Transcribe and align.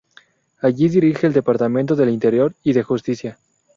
Allí 0.61 0.89
dirige 0.89 1.27
el 1.27 1.33
departamento 1.33 1.95
del 1.95 2.09
interior 2.09 2.55
y 2.63 2.73
de 2.73 2.81
justicia. 2.81 3.37